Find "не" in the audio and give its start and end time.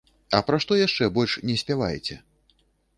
1.51-1.59